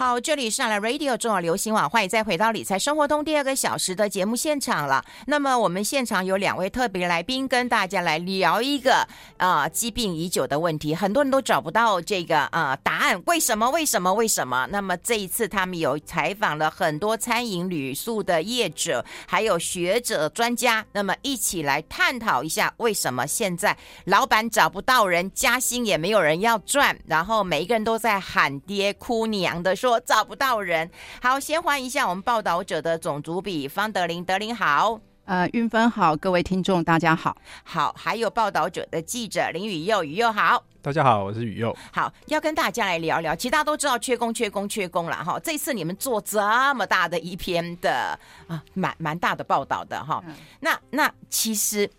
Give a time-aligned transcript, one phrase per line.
[0.00, 5.04] 好，这里是上来 Radio 中广流行网，欢迎再回到理财生活通第二个小时的节目现场了。
[5.26, 13.68] 那么我们现场有两位特别来宾，跟大家来聊一个啊呃、疾病已久的问题，很多人都找不到这个啊、答案，为什么？
[13.68, 14.14] 为什么？
[14.14, 14.66] 为什么？
[14.70, 23.76] 那么这一次他们有采访了很多餐饮旅宿的业者，还有学者专家，那么一起来探讨一下，为什么现在
[24.06, 29.89] 老板找不到人，加薪也没有人要赚，然后每一个人都在喊爹哭娘的说。
[29.90, 30.88] 我找不到人。
[31.20, 35.00] 好，先欢迎一下我们报道者的总主笔方德林，德林好。
[35.24, 37.36] 呃，运芬好，各位听众大家好。
[37.64, 40.62] 好，还有报道者的记者林雨佑，雨佑好。
[40.80, 41.76] 大家好，我是雨佑。
[41.92, 43.34] 好，要跟大家来聊聊。
[43.34, 45.38] 其实大家都知道缺工、缺工、缺工了哈。
[45.40, 46.40] 这次你们做这
[46.74, 50.22] 么大的一篇的啊，蛮蛮大的报道的哈。
[50.26, 51.90] 嗯、那那其实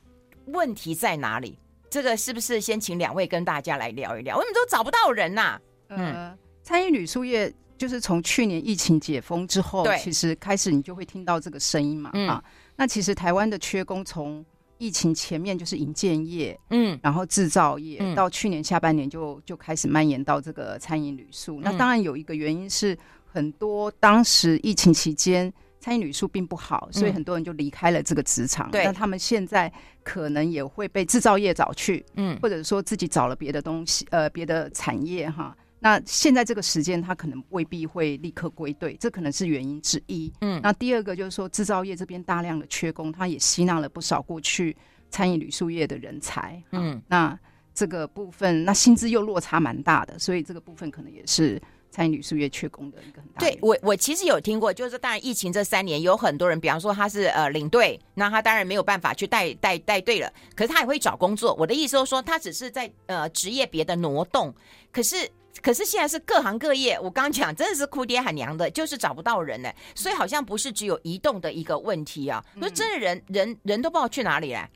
[0.46, 1.60] 问题在哪里？
[1.90, 4.38] 这个是不是先请两位跟大家来聊一聊？
[4.38, 5.62] 为什么都找不到人呐、啊？
[5.90, 6.14] 嗯。
[6.14, 12.44] 呃餐饮旅宿业就是从去年疫情解封之后，其实开始你就会听到这个声音嘛，嗯、啊，
[12.76, 14.46] 那其实台湾的缺工从
[14.78, 21.60] 疫情前面就是营建业，嗯，然后制造业，嗯、到去年下半年就就开始蔓延到这个餐饮旅宿。
[21.60, 28.70] 嗯、那当然有一个原因是很多当时疫情期间餐饮旅宿并不好，所以很多人就离开了这个职场。
[28.70, 35.58] 对、嗯，那他们现在可能也会被制造业找去，嗯，或者说自己找了别的东西，呃，别的产业哈。
[35.84, 40.32] 那现在这个时间，他可能未必会立刻归队，这可能是原因之一。
[40.42, 44.78] 嗯，那第二个就是说，制造业这边大量的缺工，他也吸纳了不少过去
[45.10, 46.62] 餐饮旅宿业的人才。
[46.72, 47.36] 嗯，那
[47.74, 51.60] 这个部分，那薪资又落差蛮大的，所以这个部分可能也是
[51.90, 53.40] 餐饮旅宿业缺工的一个很大。
[53.40, 61.56] 对我，我其实有听过，就是当然疫情这三年，有很多人，比方说他是呃领队，那他当然没有办法去带带带队了，可是他也会找工作。
[61.56, 64.54] 我的意思就是说，他只是在呃职业别的挪动，
[64.92, 65.28] 可是。
[65.62, 74.68] 可是现在是各行各业，我刚讲真的是哭爹喊娘的，就是找不到人呢，所以好像不是只有移动的一个问题啊，那真的人人人都不知道去哪里嘞，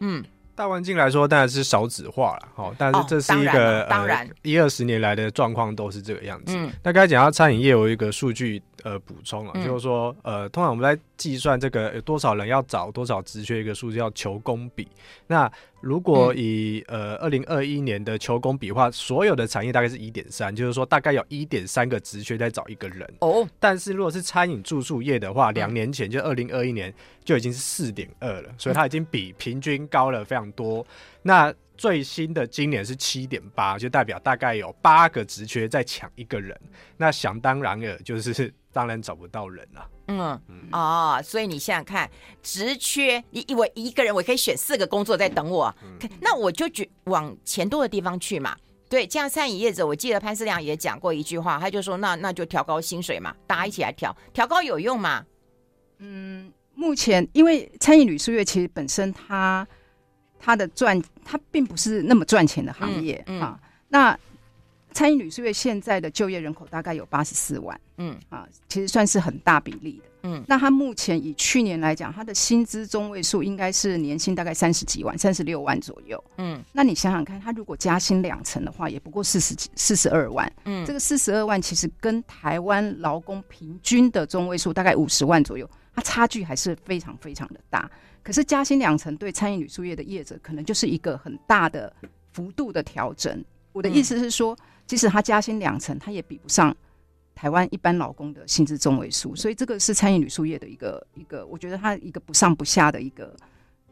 [0.00, 0.24] 嗯。
[0.56, 6.54] 大环境来说，当然是少子化了，好，但是这是一个当然一二十年来的状况都是这个样子。
[6.56, 14.86] 嗯，那刚才讲到餐饮业有一个数据呃补充啊，嗯、就是说呃，通常我们在计算这个有多少人要找多少职缺一个数字叫求工比。
[15.26, 15.50] 那
[15.80, 23.10] 如果以、嗯、呃二零二一年的求工比的话，所有的产业大概是一点三，就是说大概有一点三个职缺在找一个人。
[23.20, 26.92] 哦，但是如果是餐饮住宿业的话，两年前就二零二一年
[27.24, 30.86] 就已经是四点二了，所以它已经比平均高了非常多，
[31.22, 36.58] 那最新的今年是七点八，就代表大概有八个职缺在抢一个人。
[36.96, 39.90] 那想当然了，就是 当然找不到人了。
[40.06, 42.08] 嗯，嗯哦，所以你想想看，
[42.42, 48.56] 职缺一我一个人，我可以选四个工作在等我，嗯、那我就去往钱多的地方去嘛。
[48.88, 55.24] 对，这样餐饮业者，我记得潘思亮也讲过一句话，他就说那那就调高薪水嘛，大家一起来调，调高有用吗？
[55.98, 59.66] 嗯，目前因为餐饮旅宿业其实本身它。
[60.44, 63.60] 它的赚，它并不是那么赚钱的行业、嗯嗯、啊。
[63.88, 64.18] 那
[64.92, 70.10] 餐饮旅宿业现在的就业人口大概有八十四万，嗯啊，其实算是很大比例的。
[70.26, 76.22] 嗯，那它目前以去年来讲，它的薪资中位数应该是年薪大概三十几万，三十六万左右。
[76.38, 80.50] 嗯，那你想想看，它如果加薪两成的话，也不过四十几四十二万。
[80.64, 87.90] 嗯，这个四十二万其实跟台湾劳工平均的中位数大概五十万左右，它差距还是非常非常的大。
[88.22, 91.94] 可是加薪两成对餐饮旅宿业的业者，可能就是一个很大的
[92.32, 93.44] 幅度的调整。
[93.72, 94.56] 我的意思是说，
[94.86, 96.74] 即使他加薪两成，他也比不上
[97.34, 99.36] 台湾一般劳工的薪资中位数。
[99.36, 103.36] 所以这个是餐饮旅宿业的一个一个，我觉得它一个不上不下的一个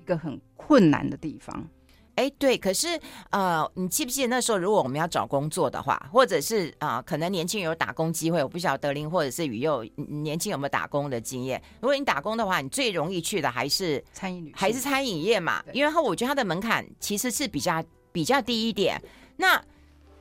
[0.00, 1.68] 一个很困难的地方。
[2.14, 2.98] 哎，对，可是
[3.30, 11.60] 呃，你记不记得那时候，如果我们要找工作的话，或者是啊、呃，可能年轻人有打工机会，我不晓得德琳或者是雨佑年轻有没有打工的经验。
[11.80, 15.62] 如果你打工的话，你最容易去的还是餐饮旅，还是餐饮业嘛？
[15.72, 19.00] 因为他我觉得它的门槛其实是比较比较低一点。
[19.36, 19.62] 那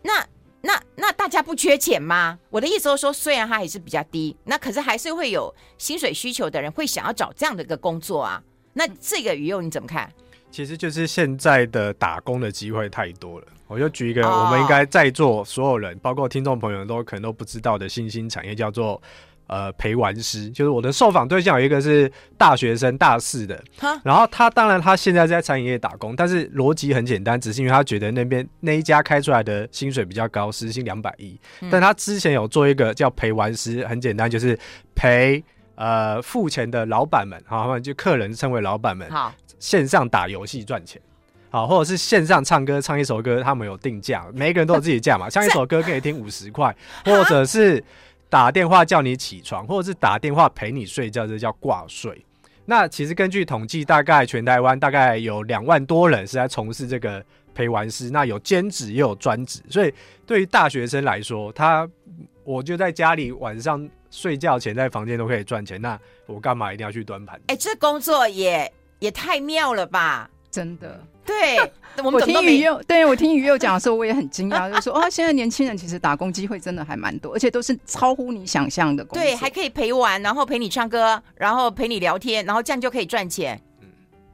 [0.02, 0.26] 那
[0.62, 2.40] 那那大家不缺钱吗？
[2.50, 8.42] 我的意思是说，虽然它还是比较低，那可是还是会有薪水需求的人会想要找这样的一个工作啊。
[8.74, 10.10] 那这个雨佑你怎么看？
[10.52, 13.48] 其实就是现在的打工的机会太多了。
[13.68, 19.02] 我就举一个，我们应该在座所有人，包括听众朋友都可能都不知道的新兴产业，叫做
[19.48, 20.50] 呃陪玩师。
[20.50, 23.64] 就是我的受访对象有一个是大学生大四的，
[24.04, 31.40] 然后他当然他现在在餐饮业打工，但是逻辑很简单，只是因为他觉得那边那一家开出来的薪水比较高，时薪两百一。
[31.72, 34.60] 但他之前有做一个叫陪玩师，很简单，就是
[34.94, 35.42] 陪
[35.76, 39.10] 呃付钱的老板们，好，他们就客人称为老板们。
[39.10, 39.34] 好。
[39.62, 41.00] 线上打游戏赚钱，
[41.52, 45.30] 好，或者是线上唱歌，唱一首歌，他们有定价，每一个人都有自己的价嘛。
[45.32, 46.76] 唱一首歌可以听五十块，
[47.06, 47.82] 或者是
[48.28, 52.26] 打电话叫你起床，或者是打电话陪你睡觉，这叫挂睡。
[52.66, 57.24] 那其实根据统计，大概全台湾大概有两万多人是在从事这个
[57.54, 59.94] 陪玩师，那有兼职也有专职，所以
[60.26, 61.88] 对于大学生来说，他
[62.44, 67.36] 我就在家里晚上睡觉前在房间都可以赚钱，那我干嘛一定要去端盘？
[67.48, 68.72] 哎、欸，这工作也
[69.02, 70.30] 也太妙了吧！
[70.52, 71.58] 真的，对，
[72.04, 83.60] 我，们听于右，对我听于右讲的时候，我也很惊讶，就是说， 哦，现在年轻人其实打工机会真的还蛮多，而且都是超乎你想象的工作，对，还可以陪玩，然后陪你唱歌，然后陪你聊天，然后这样就可以赚钱。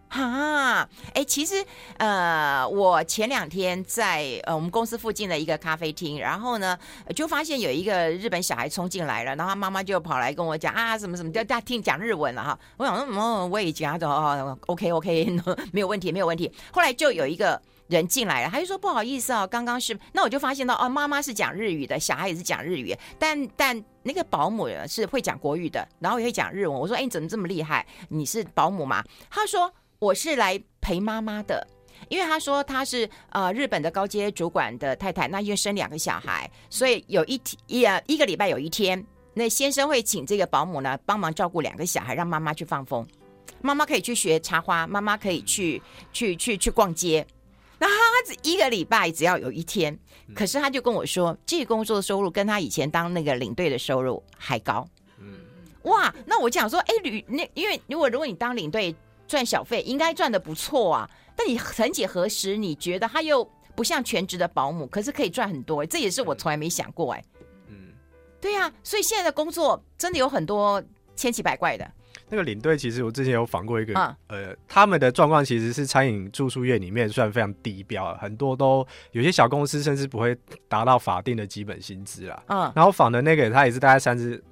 [0.09, 1.63] 哈，哎，其实
[1.97, 6.77] 呃，我前两天在呃我们公司附近的一个咖啡厅，然后呢，
[7.15, 12.57] 就发现有一个日本小孩冲进来了，然后他妈妈就跑来跟我讲啊，什么什么，叫大家听讲日文了哈。
[12.77, 15.39] 我想说，嗯，我也讲的哦，OK OK，
[15.73, 16.49] 没有问题，没有问题。
[16.71, 26.79] 后来就有一个人进来了，他就说不好意思哦，刚刚是，那我就发现到哦，妈妈是讲日语的，小孩也是讲日语，但但那个保姆是会讲国语的，然后也会讲日文。
[26.79, 27.85] 我说，哎，你怎么这么厉害？
[28.07, 29.03] 你是保姆吗？
[29.29, 29.69] 他说。
[29.99, 31.67] 我是来陪妈妈的，
[32.07, 39.03] 因为他说他是呃日本的高阶主管的太太，那因为生两个小孩，所以有一天一啊一个礼拜有一天，
[39.33, 43.07] 那先生会请这个保姆呢帮忙照顾两个小孩，让妈妈去放风，
[43.59, 45.81] 妈妈可以去学插花，妈妈可以去
[46.13, 47.25] 去去去逛街，
[47.79, 49.97] 那他一个礼拜只要有一天，
[50.35, 54.87] 可是他就跟我说，这个工作的收入跟他以前当那个领队的收入还高，
[55.19, 55.39] 嗯，
[55.83, 58.95] 哇，那我讲说，哎，旅那因为如果如果你当领队。
[59.27, 63.43] 赚小费应该赚的不错啊，但你曾几何时你觉得他又
[63.75, 67.23] 不像全职的保姆，可是可以赚很多，这也是我从来没想过哎。
[67.67, 67.93] 嗯，
[68.41, 70.81] 对呀，所以现在的工作真的有很多
[71.15, 71.91] 千奇百怪的。
[72.29, 73.93] 那个领队其实我之前有访过一个，
[74.27, 80.37] 呃，他们的状况其实是餐饮住宿业里面算非常低标，很多都有些小公司甚至不会
[80.67, 82.43] 达到法定的基本薪资啦。
[82.47, 84.43] 嗯，然后访的那个他也是大概三十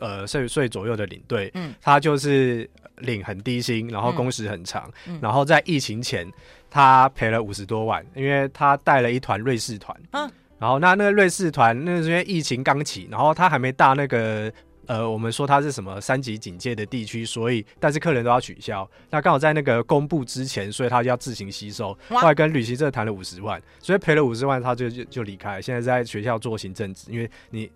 [0.00, 2.68] 呃岁岁左右的领队，嗯，他就是。
[2.98, 5.16] 领很低薪，然后工时很长，嗯。
[5.16, 6.24] 嗯、然后在疫情前，
[6.70, 10.30] 他赔了五十多万，因为他带了一团瑞士团，嗯、
[10.60, 14.50] 然后那那个瑞士团，那是因为疫情刚起，然后他还没到那个
[14.86, 22.20] 呃，我们说他是什么三级警戒的地区，所以但是客人都要取消，那刚好在那个公布之前，所以他就要自行吸收，哇。
[22.20, 27.68] 后来跟旅行社谈了五十万，所以赔了五十万，他就就就离开，现在在学校做行政职，因为你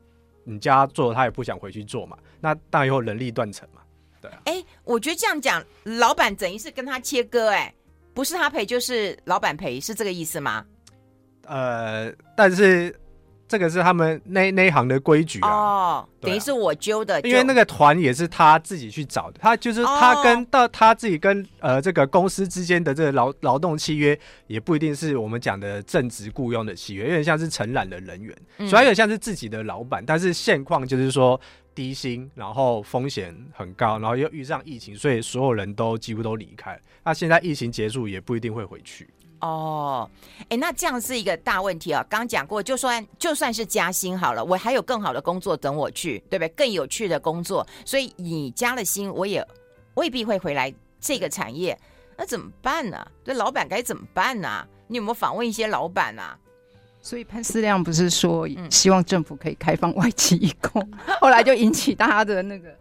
[0.49, 3.83] 你叫他做，他也不想回去做嘛，那当然以后人力断层嘛。
[4.21, 7.73] 对啊，哎，我觉得这样讲，老板等于是跟他切割，哎，
[8.15, 10.65] 不是他赔就是老板赔，是这个意思吗？
[11.45, 12.99] 呃，但是
[13.49, 15.49] 这个是他们那那一行的规矩啊。
[15.49, 28.37] 哦，等于是我揪的，因为那个团也是他自己去找的，他就是他跟到他自己跟呃这个公司之间的这个劳劳动契约，也不一定是我们讲的正职雇佣的契约，有点像是承揽的人员，
[28.69, 31.41] 所以有点像是自己的老板，但是现况就是说。
[31.75, 36.77] 低薪，然后风险很高，然后又遇上疫情，所以所有人都几乎都离开。
[37.05, 39.09] 那现在疫情结束，也不一定会回去。
[39.40, 40.11] 哦，
[40.49, 42.05] 哎，那这样是一个大问题啊！
[42.08, 46.49] 刚刚讲过，就算就算是加薪好了，我还有更好的工作等我去，对不对？
[46.50, 49.46] 更有趣的工作，所以你加了薪，我也
[49.94, 51.79] 未必会回来这个产业。
[52.17, 53.06] 那怎么办呢？
[53.25, 54.67] 这老板该怎么办呢？
[54.88, 56.37] 你有没有访问一些老板啊？
[57.00, 62.76] 所以潘思亮不是说希望政府可以开放外籍移工，嗯、 后来就引起大家的那个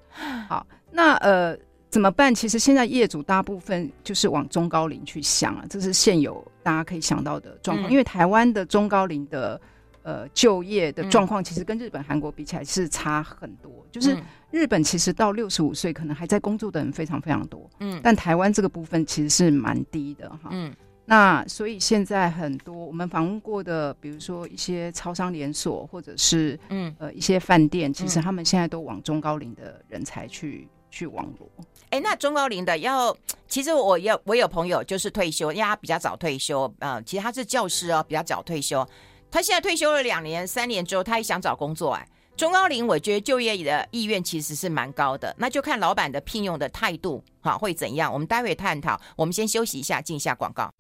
[0.49, 0.65] 好。
[0.89, 1.55] 那呃
[1.89, 2.33] 怎么办？
[2.35, 7.89] 其实现在业主大部分就是往中高龄去想啊，这是现有大家可以想到的状况。
[7.89, 9.59] 嗯、因为台湾的中高龄的
[10.03, 13.71] 呃就业的状况，其实跟日本、韩国比起来是差很多。
[13.91, 14.17] 就是
[14.51, 20.73] 日本其实到六十五岁可能还在工作的人非常非常多，嗯，但台湾这个部分其实是蛮低的哈，嗯。
[21.09, 31.49] 那所以现在很多我们访问过的，比如说一些超商连锁，或者是嗯呃一些饭店，其实他们现在都往中高龄的人才去去网罗。
[31.89, 33.15] 哎、那中高龄的要，
[33.47, 38.87] 其实我有我有朋友就是退休，因为他比较早退休，嗯、其实他是教师哦，比较早退休，
[39.31, 42.07] 他现在退休了两年三年之后，他也想找工作哎。
[42.35, 48.13] 中高龄，我觉得就业的意愿其实是蛮高的，那就看老板的聘用的态度，哈，会怎样？
[48.13, 48.99] 我们待会探讨。
[49.15, 50.71] 我们先休息一下，进一下广告。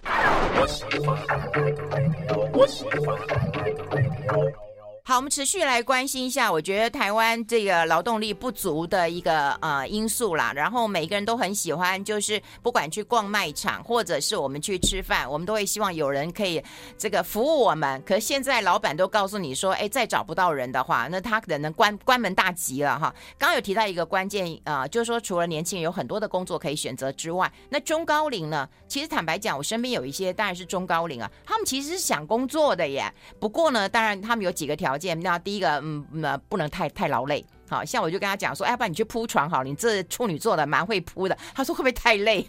[5.09, 10.51] 好，我们持续来关心一下，我觉得台湾这个劳动力不足的一个呃因素啦。
[10.53, 16.61] 然后每个人都很喜欢，就是不管去逛卖场，或者是我们去吃饭，我们都会希望有人可以
[16.97, 18.03] 这个服务我们。
[18.05, 23.15] 可现在老板都告诉你说，哎，再找不到人的话，那他可能关关门大吉了哈。
[23.37, 28.67] 刚刚有提到一个关键啊、就是说除了年轻人有很多的工作可以选择之外，那中高龄呢？
[28.89, 33.09] 其实坦白讲，我身边有一些当然是中高龄啊，他们其实是想工作的耶。
[33.39, 35.19] 不过呢，当然他们有几个条件。
[35.19, 41.37] 那第一个，嗯，那不能太太劳累，好像我就跟他讲说，哎，要不然你去铺床好，你这处女座的蛮会铺的。
[41.53, 42.45] 他说会不会太累？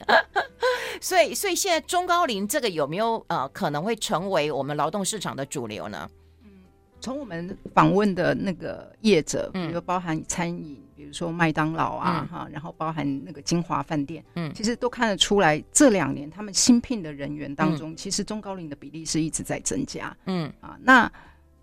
[1.01, 6.09] 所以，所以现在中高龄这个有没有呃可能会成为我们劳动市场的主流呢？
[7.01, 21.11] 从我们访问的那个业者，比如包含餐饮，比如说麦当劳啊，哈、嗯，然后包含那个金华饭店，嗯，其实都看得出来，这两年他们新聘的人员当中，嗯、其实中高龄的比例是一直在增加，嗯啊，那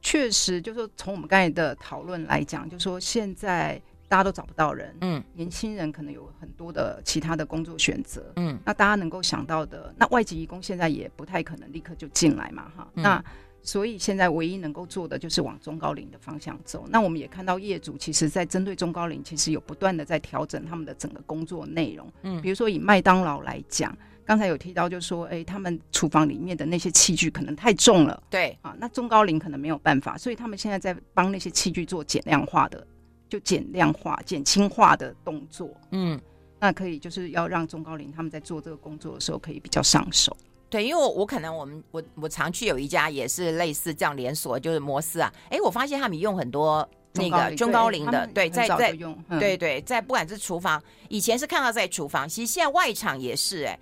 [0.05, 13.25] 确实就是说，从我们刚才的讨论来讲，就是说现在大家都找不到人，嗯，年轻人可能有很多的其他的工作选择，嗯，那大家能够想到的，那外籍移工现在也不太可能立刻就进来嘛，哈，嗯、那。
[13.67, 16.85] 所以现在唯一能够做的就是往中高龄的方向走。
[16.87, 22.07] 那我们也看到业主其实，在针对中高龄，其实有不断的在调整他们的整个工作内容。
[22.21, 23.91] 嗯，比如说以麦当劳来讲，
[24.25, 28.21] 刚才有提到，就是说，哎，他们厨房里面的那些器具可能太重了。
[28.29, 32.85] 对啊，那中高龄可能没有办法，所以他们现在在帮那些器具做减量化的，
[33.29, 35.69] 就减量化、减轻化的动作。
[35.91, 36.19] 嗯，
[36.59, 40.35] 那可以就是要让中高龄他们在做这个工作的时候可以比较上手。
[40.67, 45.31] 对，因为我我可能我们我我常去有一家也是类似这样连锁，就是摩斯啊。
[45.49, 53.79] 哎，我发现他们用很多那个中高龄的，对，在在用，对对，在不管是厨房，以前是看到在厨房，其实现在外场也是哎，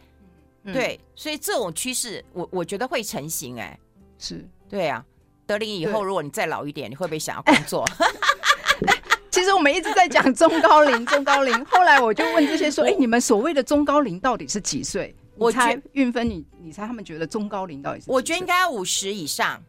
[0.72, 3.77] 对，所以这种趋势我我觉得会成型哎，
[4.17, 5.03] 是对啊。
[5.46, 7.86] 德林以后如果你再老一点，你会不会想要工作？
[9.29, 11.65] 其实我们一直在讲中高龄， 中高龄。
[11.65, 15.13] 后来我就问这些说，哎，你们所谓的中高龄到底是几岁？
[15.36, 18.05] 我猜运芬，你你猜他们觉得中高龄到底是？
[18.12, 19.62] 我觉得应该要五十以上。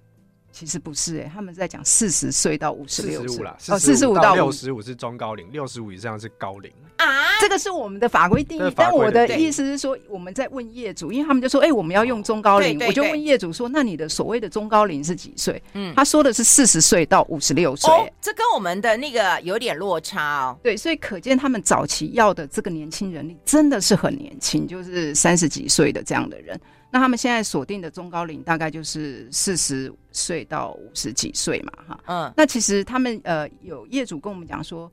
[0.54, 3.42] 其实不是哎、欸，他们在讲四十岁到五十六岁。
[3.42, 6.72] 了，哦，四十五到六十五是中高龄，六十五以上是高龄。
[6.96, 7.24] 啊。
[7.40, 15.60] 这个是我们的法规定义，但我的意思是说，我们在问业主，因为他们就说，哎、欸，我们要用中高龄，我就问业主说，那你的所谓的中高龄是几岁？
[15.72, 20.58] 嗯，他说的是四十岁到五十六岁，这跟我们的那个有点落差哦。
[20.62, 26.58] 对，所以可见他们早期要的这个年轻人力真的是很年轻，就是三十几岁的这样的人。
[26.94, 34.88] 那他们现在锁定的中高龄大概就是四十岁到五十几岁嘛，哈，嗯，那其实他们呃有业主跟我们讲说，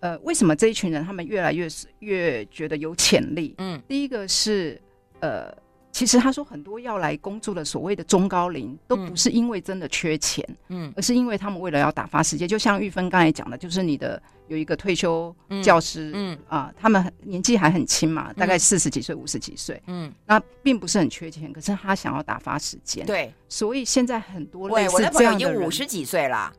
[0.00, 3.54] 呃，为什么这一群人他们越来越越觉得有潜力？
[3.58, 4.80] 嗯，第一个是
[5.20, 5.54] 呃。
[5.92, 12.46] 其实他说很多要来工作的所谓的中高龄，都不是因为真的缺钱，嗯，而是因为他们为了要打发时间。
[12.46, 16.38] 就像玉芬刚才讲的，就是你的有一个退休教师，嗯。
[16.48, 26.52] 啊，他们年纪还很轻嘛，大概四十几岁、五十几岁，嗯，那并不是很缺钱，可是他想要打发时间，对，所以现在很多类似这样的人，我的朋友已经五十几岁了。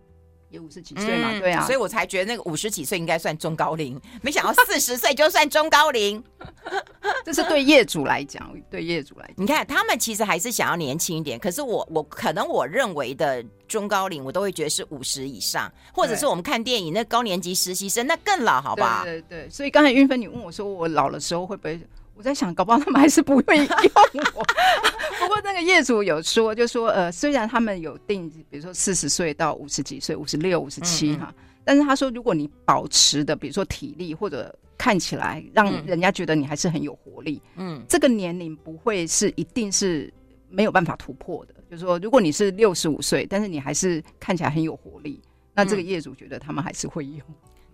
[0.50, 6.24] 也五十几岁嘛，嗯、对啊，所以我才觉得那个五十几岁应该算中高龄， 没想到四十岁就算中高龄，
[7.25, 19.04] 这是对业主来讲，对业主来讲，你看他们其实还是想要年轻一点，可是我我可能我认为的中高龄，我都会觉得是五十以上，或者是我们看电影那高年级实习生那更老，好吧？
[19.04, 21.80] 对对对，所以刚才云芬你问我说，我老的时候会不会？
[22.18, 23.68] 我在想，搞不好他们还是不会用
[24.34, 24.44] 我。
[25.20, 31.32] 不过那个业主有说，就说呃，虽然他们有定，比如说四十岁到五十几岁，五十六、五十七哈，
[31.64, 40.12] 但是他说，如果你保持的，比如说体力或者看起来让人家觉得你还是很有活力，嗯，这个年龄不会是一定是
[40.50, 41.54] 没有办法突破的。
[41.70, 45.22] 就是说，如果你是六十五岁，但是你还是看起来很有活力，
[45.54, 47.22] 那这个业主觉得他们还是会用。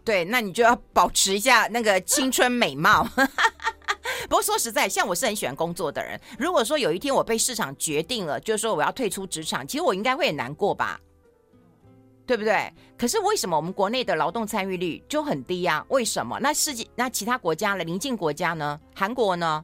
[0.06, 3.08] 对，那你就要保持一下那个青春美貌。
[4.30, 6.20] 不过说实在，像我是很喜欢工作的人。
[6.38, 11.00] 如果说有一天我被市场决定了，就是说我要退出职场，其实我应该会很难过吧，
[12.26, 12.72] 对不对？
[12.98, 15.86] 可是为什么我们国内的劳动参与率就很低啊？
[15.90, 16.38] 为什么？
[16.42, 18.80] 那世界那其他国家的邻近国家呢？
[18.96, 19.64] 韩国呢？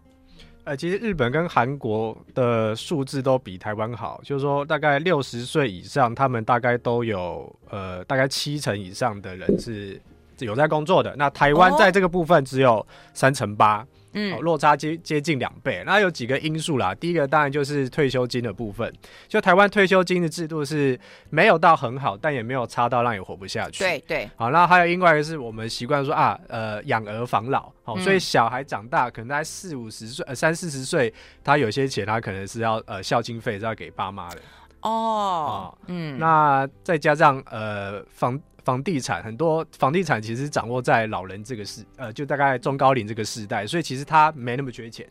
[0.65, 9.99] 呃，其实日本跟韩国的数字都比台湾好，就是说大概六十岁以上，他们大概都有呃大概七成以上的人是
[10.39, 11.15] 有在工作的。
[11.17, 13.85] 那台湾在这个部分只有三成八。
[14.13, 16.95] 嗯，落差接接近两倍，那有几个因素啦。
[16.95, 18.91] 第一个当然就是退休金的部分，
[19.27, 23.83] 就台湾退休金的制度是没有到很好，但也没有差到让你活不下去。
[23.83, 24.27] 对对。
[24.35, 34.41] 好，那还有另外一个是我们习惯说啊，呃，养儿防老，好，所以小孩长大可能在四五十岁，呃，三四十岁，他有些钱他可能是要呃孝亲费是要给爸妈的。
[34.81, 38.41] 哦，嗯，那再加上呃房。
[38.69, 45.09] 房地产很多，房地产其实掌握在老人这个世，呃，就大概中高龄这个世代，所以其实他没那么缺钱。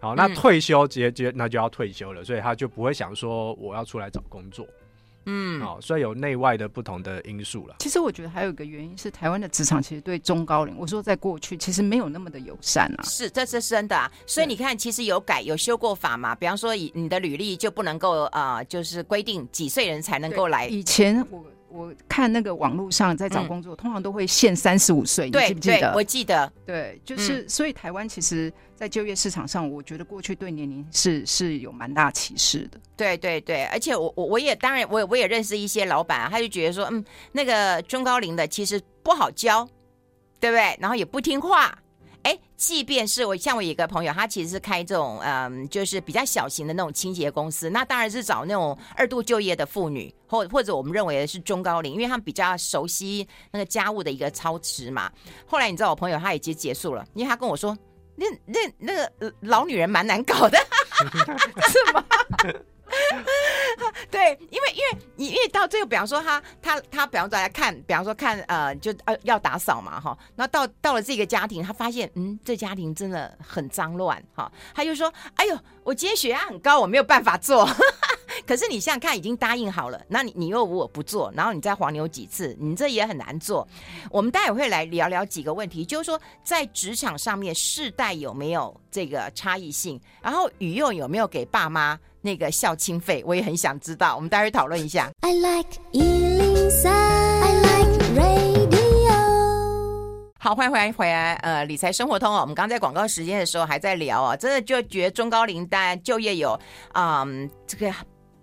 [0.00, 4.66] 好，那退休直接直接那就要退休了，所以他就不会想说我要出来找工作。
[5.26, 7.76] 嗯，好，所以有内外的不同的因素了。
[7.78, 13.02] 其实我觉得还有一个原因是，台湾的职场其实对中高龄，我说在过去其实没有那么的友善啊。
[13.04, 14.10] 是，这是真的啊。
[14.26, 16.34] 所以你看，其实有改有修过法嘛？
[16.34, 20.66] 比方说，以你的履历就不能够呃，就是规定几岁人才能够来。
[20.66, 21.44] 以前我。
[21.68, 25.92] 我看那个网络上在找工作，嗯、通常都会限三十五岁，对你记不记得？
[25.94, 32.80] 我记得，对，就是、嗯、所以台湾其实，在就业市场上，我觉得过去对年龄是是有蛮大歧视的。
[32.96, 39.68] 对对对，而且我我我也当然我我也认识一些老板、啊，他就觉得说，嗯，那个中高龄的其实不好教，
[40.40, 40.76] 对不对？
[40.80, 41.76] 然后也不听话。
[42.22, 55.10] 哎，即便是我，像我一个朋友，他其实是开这种嗯，就是比较小型的那种清洁公司，那当然是找那种二度就业的妇女，或或者我们认为是中高龄，因为他们比较熟悉那个家务的一个操持嘛。
[55.46, 57.76] 后来你知道，我朋友他已经结束了，因为他跟我说，
[58.16, 60.58] 那那那个老女人蛮难搞的，
[61.68, 62.04] 是吗？
[64.10, 77.68] 对，因为因为你因为到最后，比方说他他他，比方说来看，比方说看呃，就呃要打扫嘛哈，那到到了这个家庭，他发现嗯，这家庭真的很脏乱哈，他就说，哎呦，我今天血压很高，我没有办法做。
[78.46, 83.66] 可是你想想看，已经答应好了，那你你又如果不做，然后你再黄牛几次，你这也很难做。
[84.10, 94.16] 我们待会会来聊聊几个问题，就是说在职场上面世代有没有这个差异性，然后语用有没有给爸妈那个校庆费，我也很想知道。
[94.16, 95.08] 我们待会讨论一下。
[95.20, 98.76] I like 103, I like radio。
[100.36, 102.40] 好，欢迎回来回来，呃，理财生活通哦。
[102.40, 106.58] 我们刚在广告时间的时候还在聊哦，真的就觉得中高龄单就业有，
[106.94, 107.94] 嗯，这个。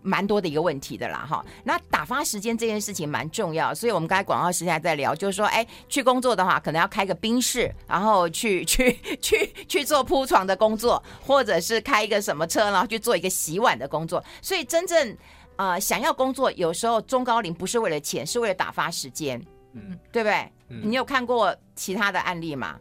[0.03, 1.43] 蛮多的一个问题的啦，哈。
[1.63, 8.91] 那打发时间这件事情蛮重要，所以我们刚才广告时间还在聊，就是说，哎，去工作的话，可能要开个冰室，然后去 去
[9.21, 14.23] 去去做铺床的工作，或者是开一个什么车，然后去做一个洗碗的工作。
[14.41, 15.17] 所以真正
[15.55, 19.41] 呃想要工作，有时候中高龄不是为了钱，是为了打发时间，
[19.73, 20.51] 嗯，对不对？
[20.69, 22.77] 嗯，你有看过其他的案例吗？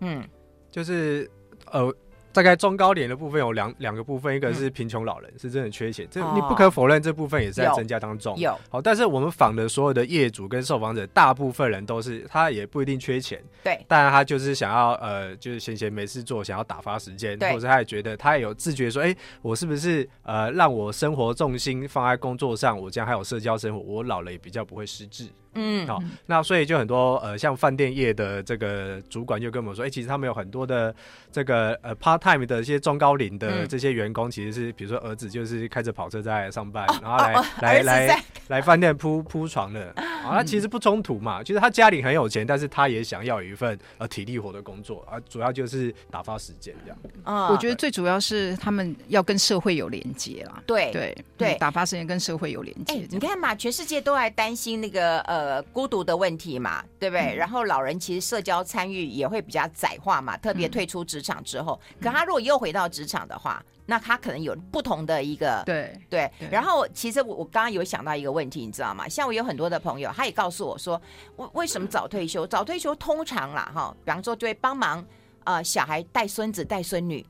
[0.00, 0.26] 嗯，
[0.70, 1.30] 就是
[1.70, 1.94] 呃。
[2.34, 8.36] 大概中高龄的部分有两两个部分，一个是贫穷老人，嗯、是真的缺钱，这你不可否认，这部分也是在增加当中。
[8.36, 8.58] 有。
[8.68, 25.28] 好，但是我们访的所有的业主跟受访者，大部分人都是他也不一定缺钱，对，当然他就是想要呃，就是闲闲没事做，想要打发时间，或者他也觉得他也有自觉说，哎、欸，我是不是呃让我生活重心放在工作上，我这样还有社交生活，我老了也比较不会失智。
[25.54, 30.94] 嗯，好，那所以就很多呃，像饭店业的这个主管就跟我们说，哎、欸，其实他们有很多的
[31.30, 46.98] 这个呃 part time 的一些中高龄的这些员工，其实是比如说儿子就是开着跑车在上班，然后来来来 来饭店铺铺床的，啊，那其实不冲突嘛，就是他家里很有钱，但是他也想要有一份呃体力活的工作啊，主要就是打发时间这样。
[47.22, 52.94] 啊，我觉得最主要是他们要跟社会有连接啦，对对对，打发时间跟社会有连接。
[52.94, 55.43] 哎，你看嘛，全世界都还担心那个呃。
[55.44, 57.34] 呃，孤独的问题嘛，对不对？
[57.34, 61.78] 嗯、然后老人其实社交参与也会比较窄化嘛，特别退出职场之后。
[61.90, 66.30] 嗯、可他如果又回到职场的话，那他可能有不同的一个对对。
[66.50, 69.06] 然后其实我我刚刚有想到一个问题，你知道吗？
[69.06, 70.98] 像我有很多的朋友，他也告诉我说，
[71.36, 72.46] 为为什么早退休？
[72.46, 75.04] 早退休通常啦，哈，比方说就会帮忙
[75.44, 77.24] 呃小孩带孙子带孙女。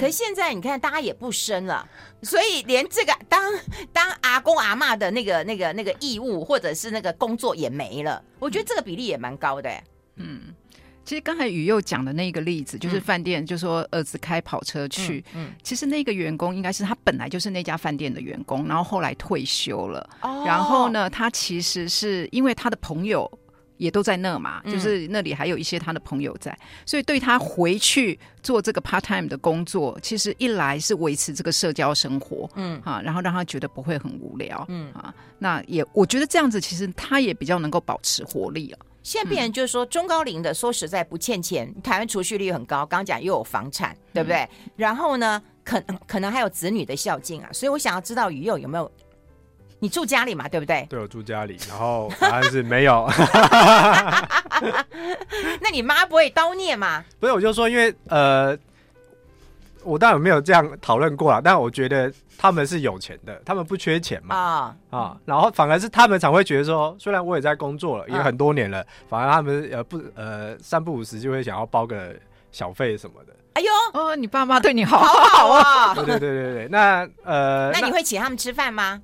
[0.00, 1.86] 可是现在你看，大家也不生了，
[2.22, 3.52] 所以连这个当
[3.92, 8.22] 当阿公阿嬷的那个那个那个义务或者是那个工作也没了。
[8.38, 9.70] 我觉得这个比例也蛮高的。
[10.16, 10.54] 嗯，
[11.04, 23.30] 其实刚才雨佑讲的那个例子，就是饭店，就说儿子开跑车去，嗯，其实那个员工应该是他本来就是那家饭店的员工，然后后来退休了，哦然后呢，他其实是因为他的朋友。
[23.80, 38.78] 也都在那嘛，就是那里还有一些他的朋友在，嗯、所以对他回去做这个 part time 的工作，其实一来是维持这个社交生活，嗯啊，然后让他觉得不会很无聊，嗯啊，那也我觉得这样子其实他也比较能够保持活力了。
[39.02, 44.36] 现在病人就是说中高龄的，说实在不欠钱，台湾储蓄率很高，刚刚讲又有房产，对不对？
[44.42, 48.92] 嗯、然后呢，可可能还有子女的孝敬啊，所以我想要知道鱼友有没有。
[49.80, 50.86] 你住家里嘛，对不对？
[50.88, 53.08] 对，我住家里，然后 答案是没有。
[55.60, 57.02] 那你妈不会叨念吗？
[57.18, 58.56] 不是，我就说，因为呃，
[59.82, 72.14] 我当然没有这样讨论过啊，但我觉得他们是有钱的，他们不缺钱嘛啊、哦、啊，然后反而是他们常会觉得说，虽然我也在工作了，也很多年了，嗯、反而他们呃不呃三不五时就会想要包个
[72.52, 73.32] 小费什么的。
[73.54, 75.94] 哎呦，哦，你爸妈对你好好好啊！
[75.96, 79.00] 对对对对对，那呃，那你会请他们吃饭吗？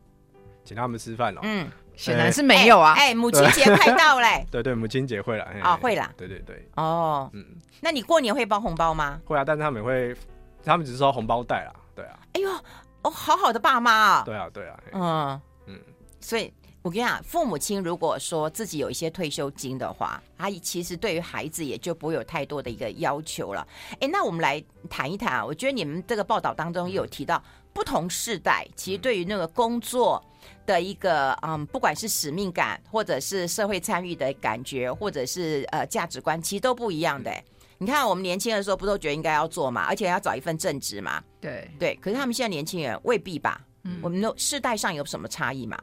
[0.66, 2.94] 请他们吃饭了，嗯，显然是没有啊。
[2.94, 7.44] 哎，母亲节快到嘞， 对对，母亲节会了啊，会啦，对对对，哦，嗯，
[7.80, 9.20] 那你过年会包红包吗？
[9.24, 10.14] 会啊，但是他们会，
[10.64, 12.18] 他们只是收红包袋啦，对啊。
[12.32, 12.50] 哎呦，
[13.02, 15.40] 哦，好好的爸妈啊，对啊对啊，嗯。
[15.66, 15.80] 嗯，
[16.20, 16.52] 所以
[16.82, 23.66] 我跟你讲，父母亲如果说自己有一些退休金的话，他其实对于孩子也就不会有太多的一个要求了。
[24.00, 30.24] 哎，那我们来谈一谈啊，我觉得你们这个报道当中也有提到，不同世代其实对于那个工作
[30.66, 37.32] 的一个嗯，不管是使命感，或者是社会参与的感觉，或者是呃价值观，其实都不一样的。
[37.78, 41.22] 你看我们年轻的时候，不都觉得应该要做嘛，而且要找一份正职嘛？
[41.40, 41.94] 对对。
[42.02, 43.60] 可是他们现在年轻人未必吧？
[43.84, 45.78] 嗯，我们的世代上有什么差异嘛？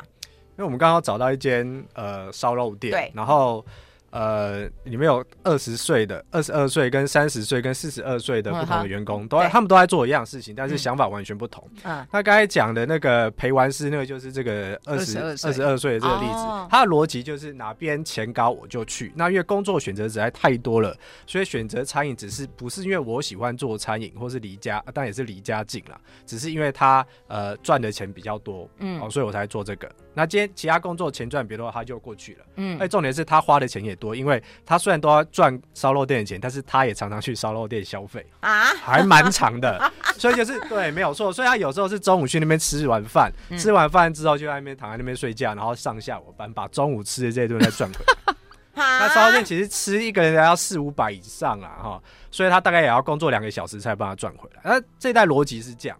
[0.51, 3.65] 因为我们刚刚找到一间呃烧肉店，对，然后。
[4.13, 11.67] 呃，里面有二十岁的、二十二岁跟三十岁跟四十二岁的不同的员工，都他们都在做一样事情，但是想法完全不同。
[11.81, 19.11] 嗯，他刚才讲的那个陪玩师，那个就是这个二十二十二岁的这个例子，他的逻辑就是哪边钱高我就去。
[19.15, 20.95] 那因为工作选择实在太多了，
[21.25, 29.89] 所以选择餐饮只是不是因为我喜欢做餐饮，或是离家，但也是离家近了，只是因为他呃赚的钱比较多，嗯，哦，所以我才做这个。
[30.13, 32.45] 那今天其他工作钱赚别的话，他就过去了。
[32.55, 39.91] 嗯，而重点是他花的钱也多，因为他虽然都要赚烧肉店的钱，但是他也常常去烧肉店消费啊，还蛮长的。
[40.17, 41.33] 所以就是对，没有错。
[41.33, 48.35] 所以他有时候是中午去那边吃完饭，嗯、吃完饭之后就在那边躺在那边睡觉，然后上下午班把中午吃的这一顿再赚回来。
[48.75, 54.61] 那烧肉店其实吃一个人要四五百以上啊，哈，所以他大概也要工作两个小时才帮他赚回来。
[54.63, 55.97] 那这一代逻辑是这样。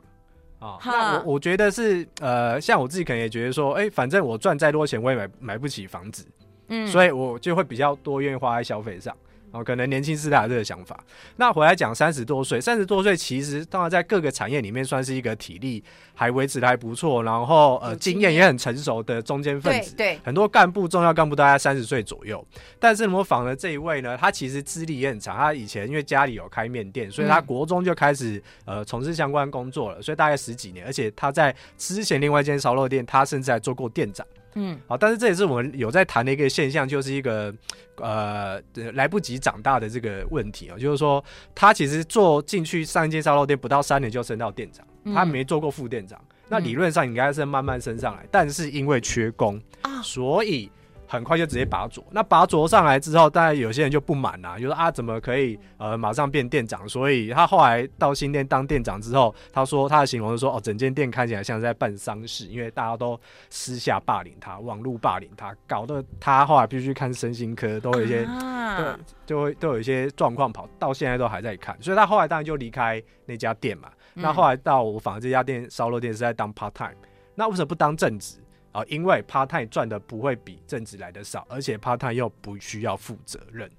[0.63, 6.25] 啊，那我我觉得是呃，像我自己可能也觉得说，哎、欸，反正我赚再多钱，我也买买不起房子，
[6.69, 9.13] 嗯，所以我就会比较多愿意花在消费上。
[9.53, 10.99] 哦，可能年轻世代有这个想法。
[11.35, 15.83] 那回来讲三十多岁，三十多岁其实当然在各个产业里面算是一个体力
[16.15, 19.95] 还维持的还不错，然后呃经验也很成熟的中间分子。
[19.95, 22.43] 对，对很多干部、重要干部大概三十岁左右。
[22.79, 25.37] 但是模仿的这一位呢，他其实资历也很长。
[25.37, 30.83] 他以前因为家里有开面店，所以他国中就开始呃从事相关工作了，所以大概十几年。
[30.85, 34.25] 而且他在之前另外一间烧肉店，他甚至还做过店长。
[34.55, 37.53] 嗯，好，但是这也是我们有在谈的一个现象，就是一个
[37.97, 38.61] 呃
[38.93, 50.71] 来不及长大的这个问题啊，就是说他其实做进去上一间烧肉店不到三年就升到店长，他没做过副店长，那理论上应该是慢慢升上来，但是因为缺工啊，所以。
[51.13, 56.89] 很快就直接拔擢，那拔擢上来之后，当然有些人就不满啦，就说啊，怎么可以呃马上变店长？
[56.89, 63.19] 所以他后来到新店当店长之后，他说他的形容是说哦，整间店看起来像是在办丧事，因为大家都
[63.51, 68.95] 私下霸凌他，网络霸凌他，搞得他后来必须看身心科，都有一些对，
[69.27, 73.89] 就会都有一些状况，跑到现在都还在看，所以他后来当然就离开那家店嘛。
[74.15, 76.95] 那后来到我访这家店烧肉店是在当 part time，
[77.35, 78.37] 那为什么不当正职？
[78.73, 83.69] 啊，因为 part time 赚的不会比正职来的少，而且 part time 又不需要负责任，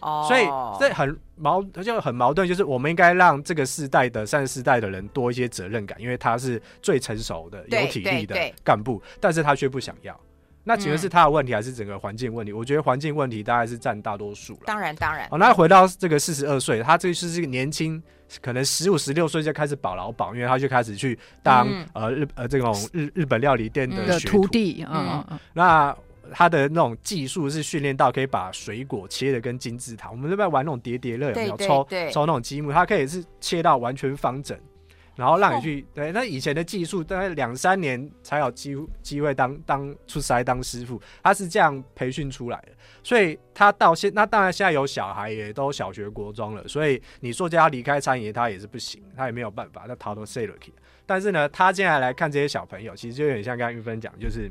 [0.00, 0.44] 哦，所以
[0.80, 10.18] 这很矛，就很矛盾，就是我们应该让这个世代的三十世代的人多一些责任感，因为他是最成熟的、有体力的干部，但是他却不想要。
[10.64, 12.52] 那请问是他的问题，还是整个环境问题？
[12.52, 14.60] 嗯、我觉得环境问题大概是占大多数了。
[14.64, 15.26] 当然，当然。
[15.30, 18.00] 哦，那回到这个四十二岁，他这个是这个年轻，
[18.40, 25.24] 可能十五、十六岁就开始保劳保，因为他就开始去当、嗯、呃日呃这种日日本料理店的学徒弟嗯。
[25.30, 25.96] 嗯、那
[26.32, 30.10] 他的那种技术是训练到可以把水果切的跟金字塔。
[30.10, 32.72] 我们这边玩那种叠叠乐，有没有抽抽那种积木？
[32.72, 34.56] 他可以是切到完全方整。
[35.14, 42.72] 然后让你去，对，那以前的技术大概两三年才有机机会当当出师当师傅，他是这样培训出来的，
[43.02, 50.54] 所以他到现那当然现在有小孩也都小学国中了，所以你说叫他离开餐饮他也是不行，他也没有办法，他逃到 s a l
[51.04, 54.50] 但是呢，他现在来看这些小朋友，其实就有点像刚刚玉芬讲，就是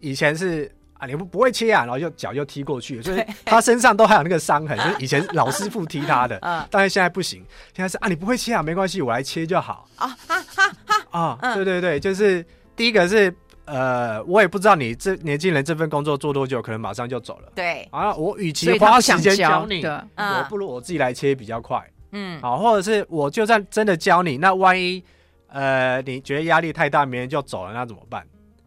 [0.00, 0.70] 以前是。
[0.98, 6.38] 啊，你不不会切啊，然后就脚就踢过去了，所以他身上都还有那个伤痕， 就是以前老师傅踢他的，
[6.70, 9.86] 但是现在不行，现在是啊，你不会切啊，没关系，我来切就好。
[9.96, 11.06] 啊哈哈哈。
[11.10, 11.54] 啊！
[11.54, 17.88] 对对对，就是第一个是呃，我也不知道你这年轻人这份工作做多久，可能马上就走了，对。
[17.90, 21.82] 啊，我与其花时间教你，我不如我自己来切比较快，
[22.12, 25.02] 嗯，好，或者是我就算真的教你，那万一
[25.48, 28.26] 呃你觉得压力太大，明天就走了，那怎么办？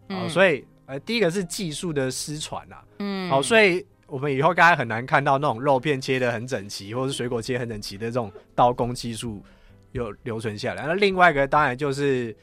[0.10, 0.66] 啊，所以。
[0.90, 9.40] 呃，第一个是技术的失传啊，嗯，好，所以我们以后大家很难看到那种肉片切的很整齐，或者是水果切很整齐的这种刀工技术
[9.92, 10.88] 有留存下来。
[10.88, 12.36] 那另外一个当然就是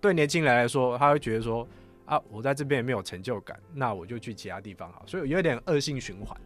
[0.00, 1.64] 对年轻人来说，他会觉得说
[2.04, 6.36] 啊，我在这边也没有成就感，那我就去其他地方好，所以有点恶性循环。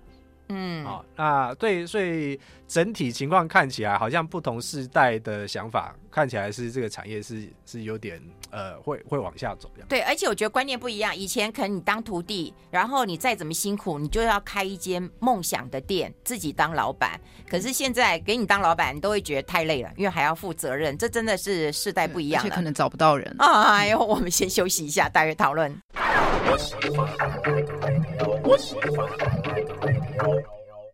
[0.49, 9.71] 嗯，好，那对，所以整体情况看起来，好像不同世代的想法看起来是这个产业是是有点呃，会会往下走。
[9.89, 17.21] 对，而且我觉得观念不一样，以前可能你当徒弟，然后你再怎么辛苦，你就要开一间梦想的店，自己当老板。
[17.49, 23.35] 可是现在给你当老板，你都会觉得太累了，因为还要负责任，这真的是世代不一样，而且可能找不到人。
[23.39, 25.77] 啊， 哎呦，我们先休息一下，待会讨论。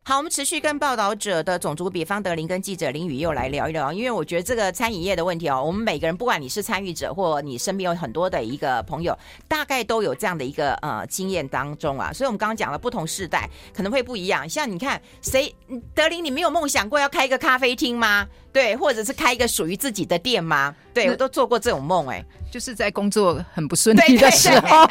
[0.05, 15.55] 好，我们持续跟报道者的种族比方德林跟记者林宇又来聊一聊，因为我觉得这个餐饮业的问题哦，我们每个人不管你是参与者或你身边有很多的一个朋友，大概都有这样的一个呃经验当中啊，所以我们刚刚讲了不同世代可能会不一样，像你看谁
[15.95, 18.27] 德林，你没有梦想过要开一个咖啡厅吗？
[18.53, 20.75] 对，或者是开一个属于自己的店吗？
[20.93, 24.87] 对，我都做过这种梦哎、就是在工作很不顺利的时候。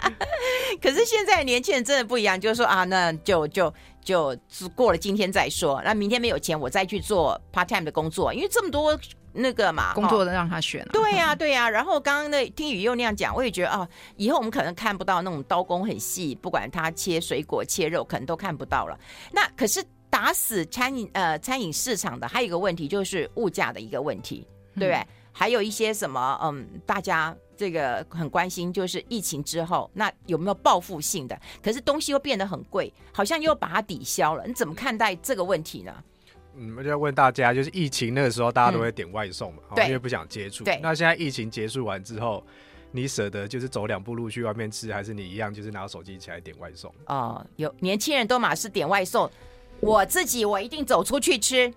[0.80, 4.36] 可是现在年轻人真的不一样，就是说啊，那就就就
[4.74, 8.98] 过了今天再说，那明天没有钱，我再去做 part time 的工作，因为这么多
[9.32, 10.90] 那个嘛，工作的让他选、啊。
[10.92, 11.70] 对呀、啊，对呀、啊。
[11.70, 18.98] 然后刚刚那听雨又那样讲，我也觉得啊，以后我们可能看不到那种刀工很细，不管他切水果、切肉，可能都看不到了。
[19.32, 24.94] 那可是打死餐饮呃餐饮市场的还有一个问题，就是物价的一个问题，对不对？
[24.94, 27.36] 嗯、还有一些什么嗯，大家。
[27.60, 31.38] 这个很关心，就是疫情之后，那有没有报复性的？
[31.62, 34.46] 可是东西又变得很贵，好像又把它抵消了。
[34.46, 35.94] 你怎么看待这个问题呢？
[36.56, 40.64] 嗯，我就要问大家，就是疫情那个时候，大家都会点外送嘛，嗯、因为不想接触。
[40.64, 40.80] 对。
[40.82, 42.42] 那现在疫情结束完之后，
[42.92, 46.90] 你舍得就是走两步路去外面吃，还是你一样就是拿手机起来点外送？
[47.08, 49.30] 哦，有年轻人都马是点外送，
[49.80, 51.70] 我自己我一定走出去吃。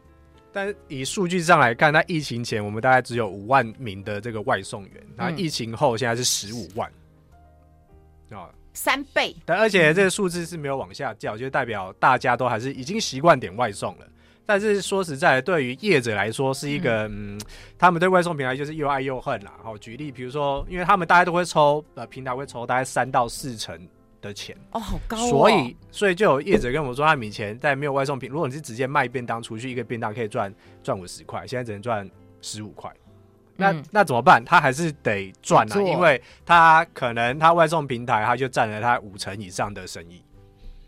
[0.53, 6.87] 但以数据上来看，那疫情前我们大概只有五万名的这个外送员，那疫情后现在是十五万，
[8.29, 9.35] 啊、嗯，三倍。
[9.45, 14.07] 但而且这个数字是没有往下降，就代表大家都还是已经习惯点外送了。
[14.45, 17.41] 但是说实在的，对于业者来说，是一个嗯，嗯，
[17.77, 19.53] 他们对外送平台就是又爱又恨啦。
[19.63, 23.79] 好，举例，比如说，因为他们大家都会抽，呃，平台会抽大概三到四成。
[24.23, 32.09] 的钱哦，好高哦，所以所以就有业者跟我说，他们以前在没有外送品，如果你是直接卖便当出去，一个便当可以赚赚五十块，现在只能赚
[32.41, 32.89] 十五块。
[33.57, 34.41] 那、嗯、那怎么办？
[34.45, 40.23] 他还是得赚啊，因为他可能他外送平台他就占了他五成以上的生意。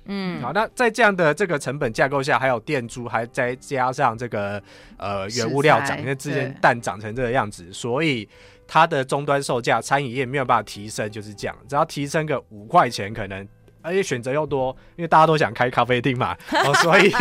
[0.05, 4.63] 嗯，好，那在这样的这个成本架构下，还有店租，还再加上这个
[4.97, 8.27] 呃原物料涨，因为之前蛋涨成这个样子，所以。
[8.67, 11.55] 它的终端售价，餐饮业没有办法提升，就是这样。
[11.67, 13.47] 只要提升个五块钱，可能
[13.81, 17.13] 而且选择又多，因为大家都想开咖啡厅嘛， 哦，所以